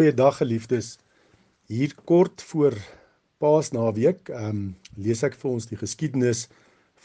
Goeiedag 0.00 0.38
geliefdes. 0.40 0.94
Hier 1.68 1.92
kort 2.08 2.40
voor 2.48 2.72
Paasnaweek, 3.36 4.30
ehm 4.32 4.46
um, 4.48 4.62
lees 4.96 5.20
ek 5.26 5.34
vir 5.36 5.50
ons 5.50 5.66
die 5.68 5.76
geskiedenis 5.76 6.46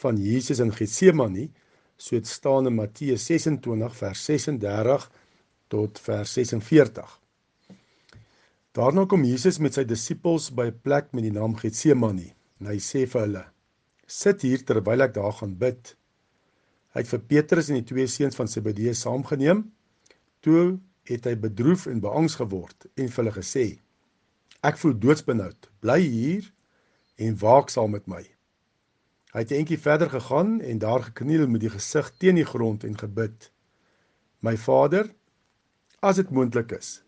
van 0.00 0.16
Jesus 0.16 0.62
in 0.64 0.72
Getsemane. 0.72 1.44
So 2.00 2.16
dit 2.16 2.30
staan 2.30 2.70
in 2.70 2.78
Matteus 2.78 3.26
26 3.28 3.98
vers 3.98 4.22
36 4.30 5.04
tot 5.68 6.00
vers 6.06 6.32
46. 6.40 7.12
Daarna 8.80 9.04
kom 9.04 9.28
Jesus 9.28 9.60
met 9.60 9.76
sy 9.76 9.84
disippels 9.84 10.48
by 10.48 10.70
'n 10.72 10.80
plek 10.88 11.12
met 11.12 11.28
die 11.28 11.36
naam 11.36 11.60
Getsemane. 11.60 12.32
En 12.60 12.72
hy 12.72 12.80
sê 12.80 13.04
vir 13.04 13.26
hulle: 13.26 13.44
"Sit 14.06 14.40
hier 14.40 14.64
terwyl 14.64 15.04
ek 15.04 15.12
daar 15.20 15.36
gaan 15.42 15.52
bid." 15.52 15.96
Hy 16.94 17.04
het 17.04 17.12
vir 17.12 17.28
Petrus 17.28 17.68
en 17.68 17.76
die 17.76 17.90
twee 17.92 18.08
seuns 18.08 18.40
van 18.40 18.48
Zebedeus 18.48 19.04
saamgeneem. 19.04 19.66
Toe 20.40 20.80
het 21.08 21.26
hy 21.28 21.34
bedroef 21.38 21.86
en 21.90 22.00
beangs 22.02 22.38
geword 22.40 22.88
en 22.94 23.08
vir 23.08 23.22
hulle 23.22 23.34
gesê: 23.36 23.66
Ek 24.66 24.78
voel 24.80 24.96
doodsbenoud. 24.98 25.68
Bly 25.80 26.00
hier 26.02 26.46
en 27.22 27.38
waak 27.38 27.70
saam 27.70 27.94
met 27.94 28.06
my. 28.10 28.22
Hy 29.32 29.42
het 29.44 29.52
'n 29.52 29.60
entjie 29.62 29.78
verder 29.78 30.10
gegaan 30.10 30.60
en 30.60 30.78
daar 30.78 31.02
gekniel 31.02 31.46
met 31.48 31.60
die 31.60 31.70
gesig 31.70 32.10
teen 32.18 32.34
die 32.34 32.44
grond 32.44 32.84
en 32.84 32.98
gebid: 32.98 33.50
My 34.40 34.56
Vader, 34.56 35.10
as 36.00 36.16
dit 36.16 36.30
moontlik 36.30 36.72
is, 36.72 37.02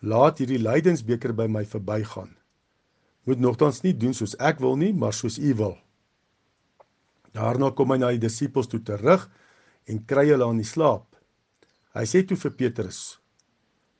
laat 0.00 0.38
hierdie 0.38 0.58
lydensbeker 0.58 1.32
by 1.32 1.46
my 1.46 1.64
verbygaan. 1.64 2.36
Moet 3.24 3.38
nogtans 3.38 3.82
nie 3.82 3.96
doen 3.96 4.14
soos 4.14 4.36
ek 4.36 4.58
wil 4.58 4.76
nie, 4.76 4.92
maar 4.92 5.12
soos 5.12 5.38
U 5.38 5.54
wil. 5.54 5.78
Daarna 7.32 7.70
kom 7.70 7.90
hy 7.90 7.98
na 7.98 8.10
die 8.10 8.18
disippels 8.18 8.66
toe 8.68 8.82
terug 8.82 9.30
en 9.86 10.04
kry 10.04 10.26
hulle 10.28 10.44
aan 10.44 10.60
die 10.60 10.68
slaap. 10.68 11.06
Hy 11.94 12.04
sê 12.04 12.26
toe 12.26 12.36
vir 12.36 12.50
Petrus: 12.50 13.21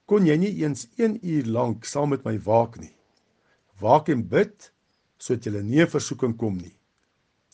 kon 0.07 0.27
jy 0.27 0.37
nie 0.37 0.53
eens 0.65 0.87
1 0.99 1.19
uur 1.23 1.49
lank 1.57 1.85
saam 1.89 2.13
met 2.13 2.25
my 2.25 2.37
waak 2.47 2.79
nie. 2.81 2.93
Waak 3.81 4.09
en 4.13 4.25
bid 4.29 4.71
sodat 5.23 5.47
jy 5.47 5.63
nie 5.63 5.83
in 5.85 5.91
versoeking 5.91 6.35
kom 6.39 6.57
nie. 6.59 6.75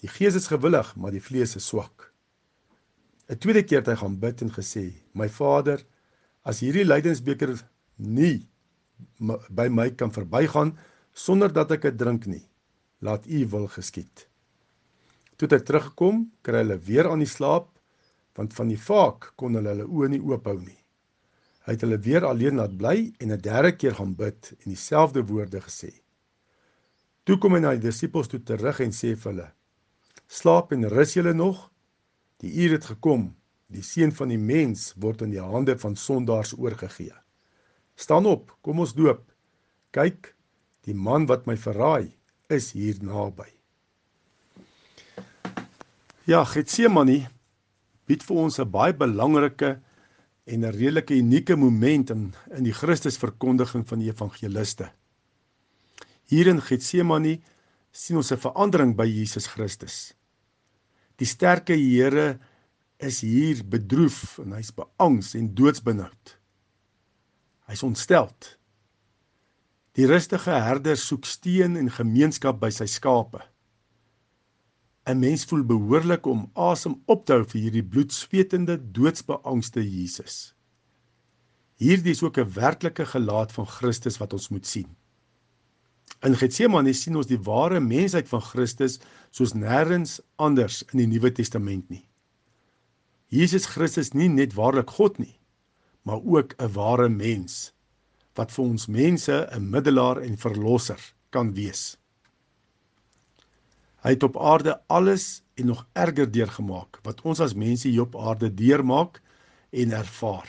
Die 0.00 0.08
gees 0.08 0.36
is 0.38 0.48
gewillig, 0.48 0.94
maar 0.96 1.12
die 1.12 1.22
vlees 1.22 1.56
is 1.58 1.66
swak. 1.66 2.12
'n 3.28 3.36
Tweede 3.36 3.62
keer 3.62 3.82
het 3.82 3.90
hy 3.92 3.96
gaan 4.00 4.16
bid 4.20 4.42
en 4.42 4.50
gesê: 4.50 4.94
"My 5.12 5.28
Vader, 5.28 5.84
as 6.44 6.60
hierdie 6.60 6.86
lydensbeker 6.86 7.52
nie 7.98 8.46
by 9.50 9.68
my 9.68 9.90
kan 9.90 10.10
verbygaan 10.10 10.78
sonder 11.12 11.52
dat 11.52 11.72
ek 11.72 11.82
dit 11.82 11.98
drink 11.98 12.26
nie, 12.26 12.44
laat 13.00 13.26
U 13.26 13.46
wil 13.46 13.68
geskied." 13.68 14.26
Toe 15.36 15.48
hy 15.50 15.58
teruggekom, 15.60 16.32
kry 16.42 16.62
hulle 16.64 16.78
weer 16.78 17.10
aan 17.10 17.20
die 17.20 17.28
slaap, 17.28 17.68
want 18.34 18.54
van 18.54 18.68
die 18.68 18.80
vaak 18.80 19.32
kon 19.36 19.54
hulle 19.54 19.68
hulle 19.74 19.86
oë 19.86 20.08
nie 20.08 20.22
oop 20.22 20.46
hou 20.46 20.58
nie. 20.58 20.78
Hy 21.68 21.74
het 21.76 21.82
hulle 21.84 21.98
weer 22.00 22.24
alleen 22.24 22.56
laat 22.56 22.78
bly 22.80 23.10
en 23.20 23.32
'n 23.32 23.40
derde 23.44 23.74
keer 23.76 23.94
gaan 23.94 24.14
bid 24.16 24.54
en 24.56 24.70
dieselfde 24.72 25.20
woorde 25.28 25.60
gesê. 25.60 25.90
Toe 27.24 27.36
kom 27.36 27.52
hy 27.52 27.60
na 27.60 27.74
die 27.76 27.84
disippels 27.84 28.28
toe 28.32 28.40
terug 28.40 28.80
en 28.80 28.88
sê 28.90 29.12
vir 29.12 29.32
hulle: 29.32 29.48
"Slaap 30.26 30.72
en 30.72 30.88
rus 30.88 31.12
julle 31.12 31.34
nog? 31.34 31.70
Die 32.40 32.52
uur 32.64 32.72
het 32.72 32.84
gekom. 32.84 33.36
Die 33.68 33.82
seun 33.82 34.12
van 34.12 34.28
die 34.28 34.38
mens 34.38 34.94
word 34.96 35.22
in 35.22 35.30
die 35.30 35.42
hande 35.44 35.78
van 35.78 35.96
sondaars 35.96 36.54
oorgegee. 36.58 37.12
Staan 37.96 38.26
op, 38.26 38.56
kom 38.62 38.78
ons 38.78 38.94
doop. 38.94 39.30
Kyk, 39.90 40.34
die 40.80 40.94
man 40.94 41.26
wat 41.26 41.46
my 41.46 41.56
verraai, 41.56 42.16
is 42.48 42.72
hier 42.72 42.96
naby." 43.02 43.52
Ja, 46.24 46.44
Getsemane 46.44 47.28
bied 48.06 48.22
vir 48.22 48.36
ons 48.36 48.58
'n 48.58 48.70
baie 48.70 48.94
belangrike 48.94 49.82
en 50.48 50.64
'n 50.64 50.72
redelike 50.72 51.14
unieke 51.14 51.56
moment 51.56 52.10
in 52.10 52.34
in 52.56 52.64
die 52.64 52.72
Christusverkondiging 52.72 53.84
van 53.88 53.98
die 53.98 54.10
evangeliste. 54.10 54.90
Hier 56.28 56.46
in 56.46 56.60
Getsemane 56.60 57.40
sien 57.90 58.16
ons 58.16 58.32
'n 58.32 58.40
verandering 58.40 58.96
by 58.96 59.06
Jesus 59.06 59.46
Christus. 59.46 60.14
Die 61.16 61.26
sterke 61.26 61.74
Here 61.74 62.38
is 62.98 63.20
hier 63.20 63.62
bedroef 63.64 64.38
en 64.38 64.52
hy's 64.52 64.72
beangs 64.74 65.34
en 65.34 65.54
doodsbenoud. 65.54 66.38
Hy's 67.66 67.82
ontsteld. 67.82 68.58
Die 69.98 70.06
rustige 70.06 70.50
herder 70.50 70.96
soek 70.96 71.24
steun 71.24 71.76
en 71.76 71.90
gemeenskap 71.90 72.60
by 72.60 72.70
sy 72.70 72.86
skape. 72.86 73.42
'n 75.08 75.18
mens 75.18 75.44
voel 75.48 75.64
behoorlik 75.64 76.26
om 76.26 76.50
asem 76.52 76.94
op 77.06 77.24
te 77.26 77.32
hou 77.32 77.44
vir 77.44 77.60
hierdie 77.60 77.84
bloedswetende, 77.92 78.76
doodsbeangste 78.92 79.80
Jesus. 79.80 80.54
Hierdie 81.80 82.12
is 82.12 82.22
ook 82.22 82.38
'n 82.38 82.52
werklike 82.52 83.06
gelaat 83.06 83.52
van 83.52 83.66
Christus 83.66 84.18
wat 84.18 84.32
ons 84.32 84.48
moet 84.48 84.66
sien. 84.66 84.88
In 86.26 86.36
Getsemane 86.36 86.92
sien 86.92 87.16
ons 87.16 87.26
die 87.26 87.40
ware 87.40 87.80
mensheid 87.80 88.28
van 88.28 88.40
Christus 88.40 88.98
soos 89.30 89.52
nêrens 89.54 90.20
anders 90.36 90.82
in 90.92 90.98
die 90.98 91.06
Nuwe 91.06 91.32
Testament 91.32 91.88
nie. 91.88 92.08
Jesus 93.28 93.66
Christus 93.66 94.12
nie 94.12 94.28
net 94.28 94.54
waarlik 94.54 94.90
God 94.90 95.18
nie, 95.18 95.38
maar 96.02 96.20
ook 96.24 96.54
'n 96.58 96.72
ware 96.72 97.08
mens 97.08 97.72
wat 98.34 98.52
vir 98.52 98.64
ons 98.64 98.86
mense 98.88 99.48
'n 99.52 99.70
middelaar 99.70 100.22
en 100.22 100.36
verlosser 100.36 101.14
kan 101.30 101.54
wees. 101.54 101.97
Hy 104.08 104.14
het 104.14 104.24
op 104.24 104.38
aarde 104.40 104.72
alles 104.88 105.42
en 105.60 105.66
nog 105.68 105.82
erger 105.92 106.30
deurgemaak 106.32 106.96
wat 107.04 107.18
ons 107.28 107.42
as 107.44 107.52
mense 107.52 107.90
hier 107.90 108.06
op 108.06 108.14
aarde 108.16 108.48
deurmaak 108.48 109.18
en 109.68 109.92
ervaar. 109.92 110.48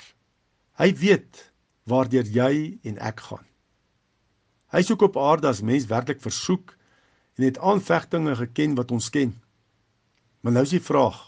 Hy 0.80 0.94
weet 0.96 1.42
waardeur 1.84 2.24
jy 2.24 2.80
en 2.88 3.02
ek 3.04 3.20
gaan. 3.26 3.44
Hy 4.72 4.80
soek 4.88 5.04
op 5.10 5.20
aarde 5.20 5.52
as 5.52 5.60
mens 5.60 5.90
werklik 5.92 6.24
versoek 6.24 6.72
en 7.36 7.50
het 7.50 7.60
aanvegtinge 7.60 8.38
geken 8.46 8.80
wat 8.80 8.96
ons 8.96 9.12
ken. 9.12 9.36
Maar 10.40 10.56
nou 10.56 10.64
is 10.64 10.78
die 10.78 10.86
vraag: 10.88 11.20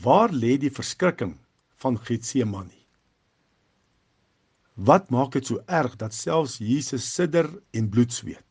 Waar 0.00 0.32
lê 0.32 0.56
die 0.56 0.72
verskrikking 0.72 1.36
van 1.84 2.00
Getsemane? 2.08 2.72
Wat 4.80 5.12
maak 5.12 5.36
dit 5.36 5.44
so 5.44 5.60
erg 5.66 6.00
dat 6.00 6.16
selfs 6.16 6.56
Jesus 6.56 7.04
sidder 7.04 7.52
en 7.76 7.92
bloed 7.92 8.16
sweet? 8.16 8.47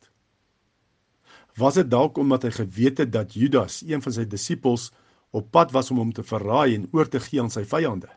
Was 1.58 1.74
dit 1.74 1.88
dalk 1.90 2.18
omdat 2.22 2.44
hy 2.46 2.52
geweet 2.54 3.00
het 3.02 3.10
dat 3.12 3.34
Judas, 3.34 3.80
een 3.82 4.02
van 4.02 4.14
sy 4.14 4.24
disippels, 4.30 4.92
op 5.34 5.50
pad 5.50 5.72
was 5.74 5.90
om 5.90 5.98
hom 5.98 6.12
te 6.14 6.22
verraai 6.22 6.76
en 6.76 6.86
oor 6.94 7.08
te 7.10 7.20
gee 7.20 7.42
aan 7.42 7.50
sy 7.50 7.64
vyande? 7.66 8.08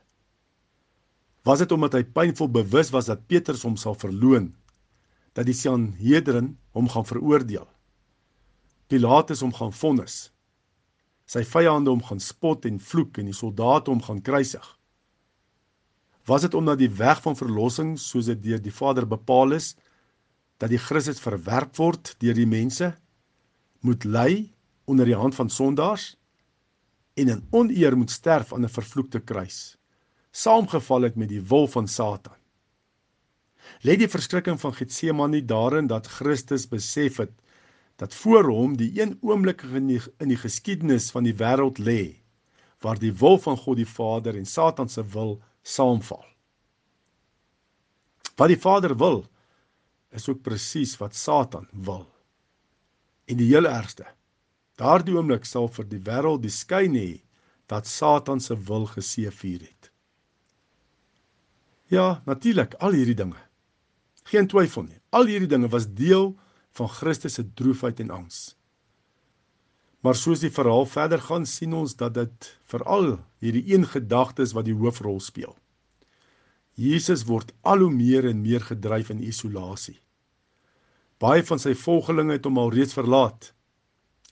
Was 1.48 1.64
dit 1.64 1.72
omdat 1.74 1.98
hy 1.98 2.04
pynvol 2.06 2.52
bewus 2.54 2.92
was 2.94 3.10
dat 3.10 3.26
Petrus 3.26 3.66
hom 3.66 3.80
sal 3.82 3.98
verloon, 3.98 4.52
dat 5.34 5.48
die 5.50 5.58
Sanhedrin 5.58 6.54
hom 6.78 6.90
gaan 6.92 7.08
veroordeel? 7.08 7.66
Pilatus 8.92 9.42
hom 9.42 9.54
gaan 9.58 9.74
vonnis. 9.74 10.30
Sy 11.26 11.42
vyande 11.48 11.90
hom 11.90 12.04
gaan 12.06 12.22
spot 12.22 12.68
en 12.70 12.78
vloek 12.78 13.18
en 13.18 13.32
die 13.32 13.38
soldate 13.38 13.90
hom 13.90 14.04
gaan 14.06 14.22
kruisig. 14.22 14.66
Was 16.30 16.46
dit 16.46 16.54
omdat 16.54 16.78
die 16.78 16.92
weg 16.94 17.24
van 17.26 17.40
verlossing 17.40 17.96
soos 17.98 18.30
dit 18.30 18.44
deur 18.44 18.62
die 18.62 18.76
Vader 18.76 19.08
bepaal 19.10 19.58
is 19.58 19.74
dat 20.62 20.70
die 20.70 20.82
Christus 20.82 21.24
verwerp 21.24 21.74
word 21.82 22.14
deur 22.22 22.38
die 22.38 22.46
mense? 22.46 22.92
Moet 23.82 24.04
ly 24.04 24.52
onder 24.86 25.06
die 25.06 25.18
hand 25.18 25.36
van 25.36 25.50
sondaars 25.50 26.16
en 27.14 27.28
in 27.28 27.48
oneer 27.52 27.98
moet 27.98 28.12
sterf 28.12 28.54
aan 28.54 28.66
'n 28.66 28.78
vervloekte 28.80 29.20
kruis 29.20 29.82
saamgeval 30.32 31.02
het 31.02 31.16
met 31.16 31.30
die 31.30 31.42
wil 31.42 31.68
van 31.68 31.88
Satan. 31.88 32.36
Lê 33.84 33.98
die 34.00 34.10
verskrikking 34.10 34.60
van 34.60 34.74
Getsemane 34.74 35.44
daarin 35.46 35.88
dat 35.88 36.08
Christus 36.08 36.68
besef 36.68 37.18
het 37.18 37.32
dat 38.02 38.16
voor 38.16 38.50
hom 38.50 38.78
die 38.78 38.90
een 39.02 39.18
oomblik 39.22 39.62
in 39.62 39.88
die, 39.88 40.02
in 40.18 40.32
die 40.32 40.40
geskiedenis 40.40 41.12
van 41.12 41.28
die 41.28 41.36
wêreld 41.38 41.78
lê 41.78 42.18
waar 42.82 42.98
die 42.98 43.14
wil 43.14 43.38
van 43.38 43.58
God 43.58 43.78
die 43.78 43.86
Vader 43.86 44.36
en 44.38 44.46
Satan 44.46 44.90
se 44.90 45.04
wil 45.06 45.36
saamval. 45.62 46.26
Wat 48.36 48.50
die 48.50 48.58
Vader 48.58 48.98
wil 48.98 49.28
is 50.10 50.26
ook 50.30 50.42
presies 50.42 50.98
wat 50.98 51.16
Satan 51.16 51.68
wil 51.72 52.08
En 53.32 53.40
die 53.40 53.48
heel 53.54 53.68
ergste. 53.70 54.10
Daardie 54.82 55.16
oomblik 55.16 55.46
sal 55.48 55.70
vir 55.72 55.88
die 55.88 56.02
wêreld 56.04 56.44
die 56.44 56.52
skyn 56.52 56.98
hê 57.00 57.22
dat 57.72 57.88
Satan 57.88 58.42
se 58.44 58.58
wil 58.68 58.90
geseëvier 58.92 59.62
het. 59.64 59.92
Ja, 61.92 62.22
natuurlik, 62.28 62.76
al 62.80 62.96
hierdie 62.96 63.16
dinge. 63.16 63.40
Geen 64.32 64.48
twyfel 64.52 64.86
nie. 64.88 65.00
Al 65.16 65.32
hierdie 65.32 65.50
dinge 65.52 65.72
was 65.72 65.88
deel 65.96 66.34
van 66.76 66.92
Christus 66.92 67.40
se 67.40 67.46
droefheid 67.56 68.00
en 68.04 68.12
angs. 68.16 68.56
Maar 70.02 70.18
soos 70.18 70.42
die 70.42 70.52
verhaal 70.52 70.88
verder 70.90 71.22
gaan, 71.22 71.46
sien 71.46 71.74
ons 71.78 71.96
dat 71.96 72.16
dit 72.16 72.52
veral 72.72 73.20
hierdie 73.44 73.64
een 73.74 73.86
gedagte 73.88 74.44
is 74.48 74.56
wat 74.58 74.66
die 74.68 74.76
hoofrol 74.76 75.20
speel. 75.22 75.54
Jesus 76.80 77.26
word 77.28 77.52
al 77.62 77.84
hoe 77.86 77.92
meer 77.94 78.26
en 78.30 78.42
meer 78.42 78.64
gedryf 78.66 79.12
in 79.14 79.22
isolasie. 79.24 80.00
Baie 81.22 81.44
van 81.46 81.60
sy 81.62 81.76
volgelinge 81.78 82.40
het 82.40 82.48
hom 82.50 82.58
al 82.58 82.74
reeds 82.74 82.98
verlaat. 82.98 83.52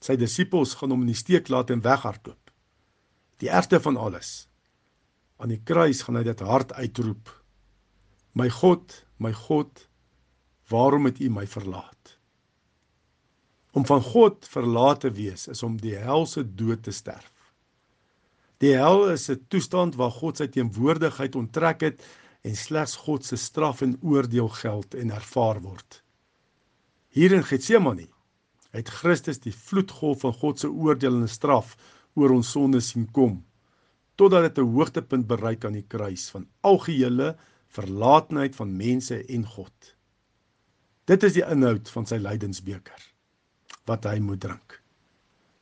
Sy 0.00 0.16
disippels 0.18 0.74
gaan 0.74 0.90
hom 0.90 1.04
in 1.04 1.12
die 1.12 1.18
steek 1.18 1.48
laat 1.48 1.70
en 1.70 1.84
weghardloop. 1.84 2.50
Die 3.40 3.48
ergste 3.48 3.80
van 3.80 3.96
alles. 3.96 4.48
Aan 5.38 5.54
die 5.54 5.62
kruis 5.64 6.02
gaan 6.02 6.18
hy 6.18 6.24
dit 6.26 6.42
hard 6.44 6.72
uitroep. 6.76 7.30
My 8.34 8.48
God, 8.52 8.96
my 9.18 9.32
God, 9.32 9.86
Waarom 10.70 11.04
het 11.04 11.18
U 11.18 11.28
my 11.30 11.46
verlaat? 11.50 12.16
Om 13.74 13.86
van 13.86 14.02
God 14.02 14.46
verlaat 14.50 15.00
te 15.00 15.10
wees 15.10 15.48
is 15.50 15.62
om 15.66 15.76
die 15.82 15.96
helse 15.98 16.44
dood 16.54 16.84
te 16.86 16.94
sterf. 16.94 17.32
Die 18.62 18.74
hel 18.78 19.08
is 19.10 19.30
'n 19.30 19.46
toestand 19.48 19.96
waar 19.98 20.14
God 20.14 20.36
sy 20.38 20.46
teenwoordigheid 20.46 21.34
onttrek 21.34 21.80
het 21.80 22.06
en 22.42 22.56
slegs 22.56 22.96
God 22.96 23.24
se 23.24 23.36
straf 23.36 23.82
en 23.82 23.98
oordeel 24.02 24.48
geld 24.48 24.94
en 24.94 25.10
ervaar 25.10 25.60
word. 25.60 26.02
Hier 27.10 27.32
in 27.34 27.42
Getsemane 27.42 28.06
het 28.70 28.90
Christus 29.00 29.40
die 29.42 29.54
vloedgolf 29.54 30.20
van 30.22 30.34
God 30.38 30.60
se 30.62 30.68
oordeel 30.70 31.16
en 31.18 31.30
straf 31.30 31.72
oor 32.14 32.30
ons 32.36 32.50
sondes 32.54 32.92
sien 32.92 33.08
kom 33.16 33.40
totdat 34.20 34.44
dit 34.46 34.58
'n 34.62 34.72
hoogtepunt 34.76 35.26
bereik 35.26 35.64
aan 35.64 35.78
die 35.78 35.88
kruis 35.94 36.28
van 36.30 36.46
algehele 36.60 37.36
verlaatenheid 37.66 38.54
van 38.56 38.76
mense 38.76 39.16
en 39.26 39.46
God. 39.46 39.94
Dit 41.06 41.22
is 41.22 41.32
die 41.32 41.46
inhoud 41.46 41.88
van 41.88 42.06
sy 42.06 42.18
lydensbeker 42.20 43.02
wat 43.86 44.04
hy 44.04 44.18
moet 44.20 44.40
drink. 44.40 44.82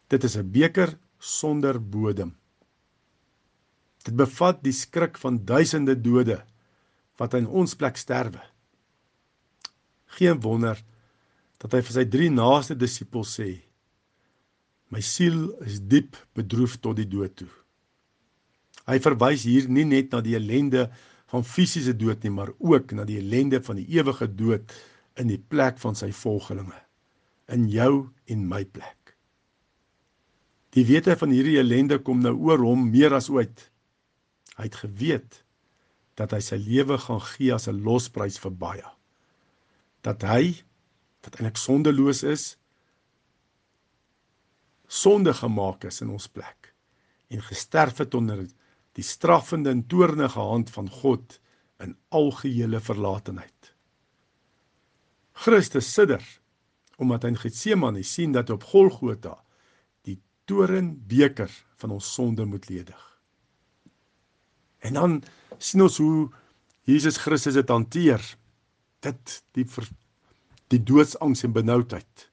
Dit 0.08 0.24
is 0.24 0.36
'n 0.36 0.50
beker 0.52 0.98
sonder 1.18 1.80
bodem. 1.80 2.36
Dit 4.04 4.16
bevat 4.16 4.62
die 4.62 4.72
skrik 4.72 5.16
van 5.18 5.44
duisende 5.44 5.94
dode 5.94 6.44
wat 7.16 7.34
in 7.34 7.46
ons 7.46 7.74
plek 7.74 7.96
sterwe. 7.96 8.42
Geen 10.06 10.40
wonder 10.40 10.84
dat 11.62 11.74
hy 11.74 11.82
vir 11.82 11.96
sy 11.96 12.04
drie 12.06 12.30
naaste 12.30 12.76
disippels 12.78 13.34
sê: 13.40 13.50
My 14.88 15.02
siel 15.04 15.50
is 15.66 15.80
diep 15.80 16.16
bedroef 16.38 16.78
tot 16.80 16.96
die 16.96 17.08
dood 17.08 17.34
toe. 17.42 17.50
Hy 18.88 18.96
verwys 19.04 19.44
hier 19.44 19.66
nie 19.68 19.84
net 19.84 20.14
na 20.14 20.22
die 20.24 20.36
ellende 20.38 20.86
van 21.28 21.44
fisiese 21.44 21.92
dood 21.92 22.22
nie, 22.24 22.32
maar 22.32 22.54
ook 22.56 22.94
na 22.96 23.04
die 23.04 23.18
ellende 23.20 23.60
van 23.60 23.76
die 23.76 23.88
ewige 23.98 24.30
dood 24.32 24.72
in 25.20 25.28
die 25.28 25.40
plek 25.40 25.76
van 25.82 25.98
sy 25.98 26.08
volgelinge, 26.14 26.78
in 27.52 27.66
jou 27.68 28.08
en 28.32 28.46
my 28.48 28.62
plek. 28.64 29.12
Die 30.76 30.86
wete 30.88 31.16
van 31.20 31.34
hierdie 31.34 31.58
ellende 31.60 31.98
kom 32.04 32.22
nou 32.24 32.34
oor 32.48 32.62
hom 32.64 32.88
meer 32.92 33.12
as 33.16 33.28
ooit. 33.32 33.66
Hy 34.56 34.68
het 34.68 34.80
geweet 34.80 35.42
dat 36.18 36.32
hy 36.34 36.40
sy 36.44 36.58
lewe 36.60 36.98
gaan 37.02 37.20
gee 37.34 37.52
as 37.54 37.68
'n 37.68 37.82
losprys 37.84 38.38
vir 38.38 38.52
baie. 38.52 38.88
Dat 40.02 40.22
hy 40.22 40.54
wat 41.28 41.36
eintlik 41.36 41.60
sondeloos 41.60 42.22
is, 42.24 42.56
sonde 44.88 45.34
gemaak 45.36 45.84
is 45.84 46.00
in 46.00 46.14
ons 46.14 46.28
plek 46.32 46.72
en 47.28 47.44
gesterf 47.44 48.00
het 48.00 48.14
onder 48.16 48.46
die 48.96 49.04
straffende 49.04 49.68
en 49.70 49.84
toornige 49.86 50.40
hand 50.40 50.72
van 50.72 50.88
God 50.88 51.36
in 51.84 51.92
algehele 52.08 52.80
verlatenheid. 52.80 53.74
Christus 55.44 55.92
sidder 55.92 56.24
omdat 56.98 57.22
hy 57.22 57.34
in 57.34 57.38
Getsemane 57.38 58.00
sien 58.02 58.32
dat 58.34 58.48
op 58.50 58.64
Golgotha 58.72 59.36
die 60.08 60.16
torenbeker 60.50 61.52
van 61.78 61.92
ons 61.94 62.08
sonde 62.16 62.48
moet 62.48 62.66
ledig. 62.72 63.04
En 64.82 64.96
dan 64.96 65.20
sien 65.62 65.84
ons 65.84 66.00
hoe 66.00 66.26
Jesus 66.88 67.20
Christus 67.22 67.54
dit 67.54 67.70
hanteer. 67.70 68.24
Dit 69.04 69.42
die 69.54 69.66
ver, 69.68 69.86
die 70.72 70.80
doodsangs 70.82 71.44
en 71.44 71.54
benoudheid 71.56 72.28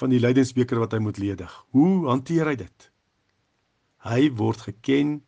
van 0.00 0.10
die 0.10 0.20
lydensbeker 0.20 0.80
wat 0.82 0.92
hy 0.92 1.00
moet 1.02 1.20
ledig. 1.22 1.52
Hoe 1.76 2.08
hanteer 2.08 2.50
hy 2.50 2.56
dit? 2.64 2.90
Hy 4.04 4.28
word 4.36 4.66
geken 4.66 5.22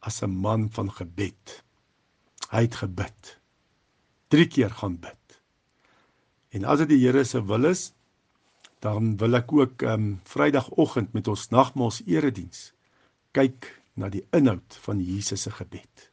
as 0.00 0.22
'n 0.22 0.30
man 0.30 0.70
van 0.70 0.90
gebed. 0.90 1.64
Hy 2.50 2.62
het 2.68 2.74
gebid. 2.74 3.38
3 4.28 4.46
keer 4.46 4.70
gaan 4.70 4.96
bid. 4.96 5.40
En 6.50 6.64
as 6.64 6.78
dit 6.78 6.88
die 6.88 7.02
Here 7.02 7.24
se 7.24 7.42
wil 7.42 7.64
is, 7.64 7.92
dan 8.80 9.16
wil 9.16 9.34
ek 9.34 9.52
ook 9.52 9.82
ehm 9.82 9.92
um, 9.92 10.20
Vrydagoggend 10.24 11.12
met 11.12 11.28
ons 11.28 11.48
nagmaals 11.50 12.02
erediens 12.06 12.72
kyk 13.32 13.82
na 13.96 14.08
die 14.08 14.22
inhoud 14.32 14.76
van 14.86 15.00
Jesus 15.00 15.42
se 15.42 15.50
gebed. 15.50 16.10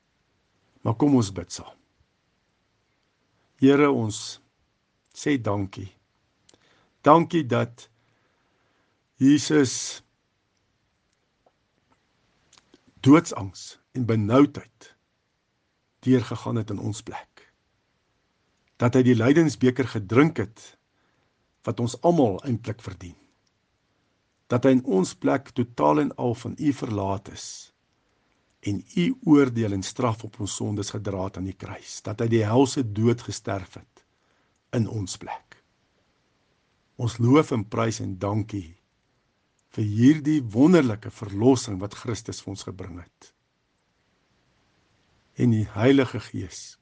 Maar 0.82 0.96
kom 0.96 1.16
ons 1.16 1.32
bid 1.32 1.52
saam. 1.52 1.78
Here 3.62 3.92
ons 3.92 4.41
sê 5.22 5.38
dankie. 5.38 5.92
Dankie 7.06 7.46
dat 7.46 7.90
Jesus 9.22 10.02
doodsangs 13.06 13.80
en 13.92 14.06
benoudheid 14.06 14.96
deurgegaan 16.00 16.56
het 16.56 16.70
in 16.74 16.80
ons 16.80 17.02
plek. 17.06 17.46
Dat 18.82 18.98
hy 18.98 19.04
die 19.06 19.18
lydensbeker 19.18 19.90
gedrink 19.94 20.42
het 20.42 20.64
wat 21.66 21.82
ons 21.84 21.98
almal 22.02 22.40
eintlik 22.46 22.82
verdien. 22.82 23.18
Dat 24.50 24.66
hy 24.66 24.74
in 24.80 24.86
ons 24.90 25.14
plek 25.14 25.54
totaal 25.58 26.08
en 26.08 26.16
al 26.18 26.34
van 26.34 26.58
u 26.58 26.74
verlaat 26.74 27.30
is 27.34 27.46
en 28.62 28.82
u 28.98 29.06
oordeel 29.26 29.74
en 29.74 29.86
straf 29.86 30.24
op 30.26 30.40
ons 30.42 30.56
sondes 30.56 30.92
gedra 30.94 31.24
het 31.30 31.38
aan 31.38 31.50
die 31.50 31.58
kruis. 31.58 32.02
Dat 32.06 32.22
hy 32.22 32.28
die 32.30 32.44
helse 32.46 32.84
dood 32.86 33.22
gesterf 33.26 33.78
het 33.78 33.91
in 34.76 34.88
ons 34.90 35.18
plek. 35.18 35.58
Ons 37.02 37.18
loof 37.18 37.52
en 37.56 37.64
prys 37.68 38.00
en 38.04 38.18
dankie 38.20 38.78
vir 39.76 39.88
hierdie 39.88 40.42
wonderlike 40.54 41.12
verlossing 41.16 41.80
wat 41.82 41.96
Christus 41.96 42.42
vir 42.44 42.54
ons 42.54 42.66
gebring 42.68 43.00
het. 43.00 43.32
En 45.40 45.56
die 45.56 45.66
Heilige 45.74 46.20
Gees 46.20 46.76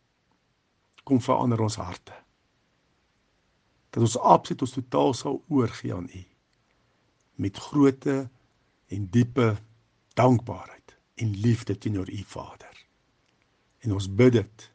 kom 1.06 1.21
verander 1.21 1.62
ons 1.62 1.77
harte. 1.81 2.15
Dat 3.89 4.06
ons 4.06 4.18
absoluut 4.18 4.65
ons 4.65 4.75
totaal 4.75 5.15
sal 5.18 5.39
oorgee 5.47 5.94
aan 5.95 6.09
U 6.09 6.25
met 7.39 7.57
groote 7.69 8.25
en 8.91 9.06
diepe 9.13 9.53
dankbaarheid 10.19 10.97
en 11.24 11.38
liefde 11.45 11.77
teenoor 11.77 12.09
U 12.12 12.24
Vader. 12.27 12.74
En 13.80 13.95
ons 13.95 14.09
bid 14.12 14.33
dit 14.36 14.65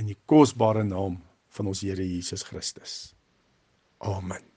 in 0.00 0.08
die 0.08 0.16
kosbare 0.24 0.86
naam 0.86 1.18
van 1.56 1.72
ons 1.72 1.82
Here 1.84 2.06
Jesus 2.06 2.44
Christus. 2.48 3.14
Amen. 4.00 4.51